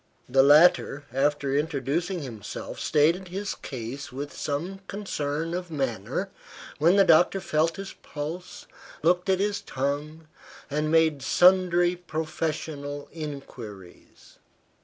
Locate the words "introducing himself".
1.55-2.79